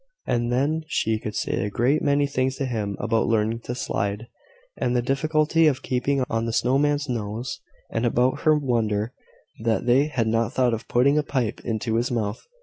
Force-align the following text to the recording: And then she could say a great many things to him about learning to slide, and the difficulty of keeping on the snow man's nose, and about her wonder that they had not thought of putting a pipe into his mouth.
And 0.25 0.51
then 0.51 0.83
she 0.87 1.19
could 1.19 1.35
say 1.35 1.63
a 1.63 1.69
great 1.69 2.01
many 2.01 2.25
things 2.25 2.55
to 2.55 2.65
him 2.65 2.97
about 2.99 3.27
learning 3.27 3.59
to 3.65 3.75
slide, 3.75 4.29
and 4.75 4.95
the 4.95 5.01
difficulty 5.03 5.67
of 5.67 5.83
keeping 5.83 6.23
on 6.27 6.45
the 6.47 6.53
snow 6.53 6.79
man's 6.79 7.07
nose, 7.07 7.61
and 7.91 8.03
about 8.03 8.39
her 8.41 8.57
wonder 8.57 9.13
that 9.59 9.85
they 9.85 10.07
had 10.07 10.25
not 10.25 10.53
thought 10.53 10.73
of 10.73 10.87
putting 10.87 11.19
a 11.19 11.21
pipe 11.23 11.61
into 11.63 11.97
his 11.97 12.09
mouth. 12.09 12.47